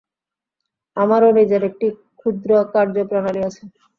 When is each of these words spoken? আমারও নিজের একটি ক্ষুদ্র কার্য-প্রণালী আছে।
আমারও 0.97 1.29
নিজের 1.37 1.61
একটি 1.69 1.87
ক্ষুদ্র 2.19 2.49
কার্য-প্রণালী 2.73 3.41
আছে। 3.47 3.63